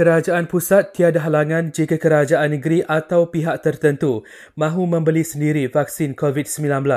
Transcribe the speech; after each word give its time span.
Kerajaan 0.00 0.48
pusat 0.48 0.96
tiada 0.96 1.20
halangan 1.20 1.76
jika 1.76 2.00
kerajaan 2.00 2.56
negeri 2.56 2.80
atau 2.88 3.28
pihak 3.28 3.60
tertentu 3.60 4.24
mahu 4.56 4.88
membeli 4.88 5.20
sendiri 5.20 5.68
vaksin 5.68 6.16
COVID-19. 6.16 6.88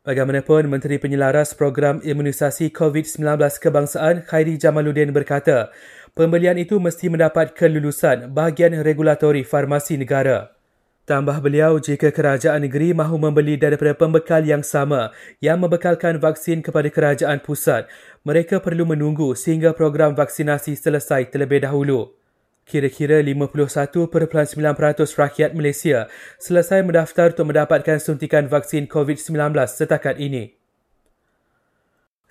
Bagaimanapun, 0.00 0.64
Menteri 0.64 0.96
Penyelaras 0.96 1.52
Program 1.52 2.00
Imunisasi 2.00 2.72
COVID-19 2.72 3.36
Kebangsaan 3.36 4.24
Khairi 4.24 4.56
Jamaluddin 4.56 5.12
berkata, 5.12 5.76
pembelian 6.16 6.56
itu 6.56 6.80
mesti 6.80 7.12
mendapat 7.12 7.52
kelulusan 7.52 8.32
bahagian 8.32 8.80
regulatori 8.80 9.44
farmasi 9.44 10.00
negara. 10.00 10.56
Tambah 11.04 11.36
beliau, 11.44 11.76
jika 11.84 12.08
kerajaan 12.08 12.64
negeri 12.64 12.96
mahu 12.96 13.20
membeli 13.20 13.60
daripada 13.60 13.92
pembekal 13.92 14.40
yang 14.40 14.64
sama 14.64 15.12
yang 15.44 15.60
membekalkan 15.60 16.16
vaksin 16.16 16.64
kepada 16.64 16.88
kerajaan 16.88 17.44
pusat, 17.44 17.92
mereka 18.24 18.56
perlu 18.56 18.88
menunggu 18.88 19.36
sehingga 19.36 19.76
program 19.76 20.16
vaksinasi 20.16 20.80
selesai 20.80 21.28
terlebih 21.28 21.68
dahulu. 21.68 22.21
Kira-kira 22.62 23.18
51.9% 23.20 24.06
rakyat 25.18 25.50
Malaysia 25.52 26.06
selesai 26.38 26.86
mendaftar 26.86 27.34
untuk 27.34 27.50
mendapatkan 27.50 27.98
suntikan 27.98 28.46
vaksin 28.46 28.86
COVID-19 28.86 29.50
setakat 29.66 30.22
ini. 30.22 30.54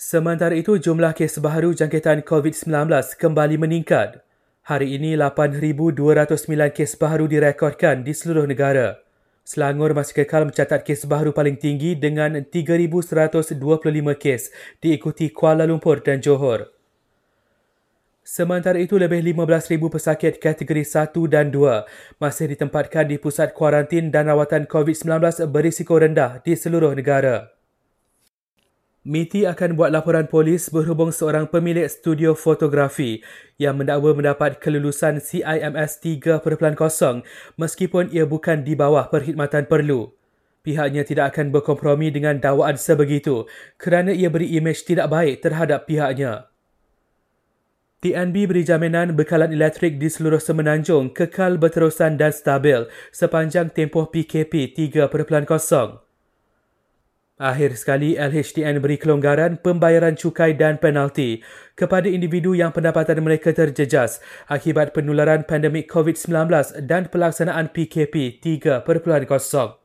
Sementara 0.01 0.57
itu, 0.57 0.81
jumlah 0.81 1.13
kes 1.13 1.37
baru 1.37 1.77
jangkitan 1.77 2.25
COVID-19 2.25 2.89
kembali 3.21 3.55
meningkat. 3.61 4.25
Hari 4.65 4.97
ini 4.97 5.13
8,209 5.13 6.73
kes 6.73 6.97
baru 6.97 7.29
direkodkan 7.29 8.01
di 8.01 8.15
seluruh 8.15 8.49
negara. 8.49 8.97
Selangor 9.45 9.93
masih 9.93 10.21
kekal 10.23 10.49
mencatat 10.49 10.81
kes 10.81 11.05
baru 11.05 11.35
paling 11.35 11.59
tinggi 11.59 11.93
dengan 11.93 12.39
3,125 12.39 13.61
kes 14.17 14.53
diikuti 14.79 15.29
Kuala 15.29 15.67
Lumpur 15.67 16.01
dan 16.01 16.17
Johor. 16.17 16.80
Sementara 18.21 18.77
itu, 18.77 19.01
lebih 19.01 19.25
15,000 19.25 19.89
pesakit 19.89 20.37
kategori 20.37 20.85
1 20.85 21.25
dan 21.25 21.49
2 21.49 21.89
masih 22.21 22.53
ditempatkan 22.53 23.09
di 23.09 23.17
pusat 23.17 23.57
kuarantin 23.57 24.13
dan 24.13 24.29
rawatan 24.29 24.69
COVID-19 24.69 25.49
berisiko 25.49 25.97
rendah 25.97 26.37
di 26.45 26.53
seluruh 26.53 26.93
negara. 26.93 27.49
MITI 29.01 29.49
akan 29.49 29.73
buat 29.73 29.89
laporan 29.89 30.29
polis 30.29 30.69
berhubung 30.69 31.09
seorang 31.09 31.49
pemilik 31.49 31.89
studio 31.89 32.37
fotografi 32.37 33.25
yang 33.57 33.81
mendakwa 33.81 34.13
mendapat 34.13 34.61
kelulusan 34.61 35.17
CIMS 35.17 35.97
3.0 36.05 36.45
meskipun 37.57 38.13
ia 38.13 38.29
bukan 38.29 38.61
di 38.61 38.77
bawah 38.77 39.09
perkhidmatan 39.09 39.65
perlu. 39.65 40.13
Pihaknya 40.61 41.01
tidak 41.01 41.33
akan 41.33 41.49
berkompromi 41.49 42.13
dengan 42.13 42.37
dakwaan 42.37 42.77
sebegitu 42.77 43.49
kerana 43.81 44.13
ia 44.13 44.29
beri 44.29 44.53
imej 44.53 44.85
tidak 44.85 45.09
baik 45.09 45.41
terhadap 45.41 45.89
pihaknya. 45.89 46.50
TNB 48.01 48.49
beri 48.49 48.65
jaminan 48.65 49.13
bekalan 49.13 49.53
elektrik 49.53 50.01
di 50.01 50.09
seluruh 50.09 50.41
semenanjung 50.41 51.13
kekal 51.13 51.61
berterusan 51.61 52.17
dan 52.17 52.33
stabil 52.33 52.89
sepanjang 53.13 53.69
tempoh 53.69 54.09
PKP 54.09 54.73
3.0. 54.73 55.05
Akhir 57.37 57.77
sekali, 57.77 58.17
LHDN 58.17 58.81
beri 58.81 58.97
kelonggaran 58.97 59.61
pembayaran 59.61 60.17
cukai 60.17 60.57
dan 60.57 60.81
penalti 60.81 61.45
kepada 61.77 62.09
individu 62.09 62.57
yang 62.57 62.73
pendapatan 62.73 63.21
mereka 63.21 63.53
terjejas 63.53 64.17
akibat 64.49 64.97
penularan 64.97 65.45
pandemik 65.45 65.85
COVID-19 65.85 66.81
dan 66.89 67.05
pelaksanaan 67.05 67.69
PKP 67.69 68.41
3.0. 68.41 69.77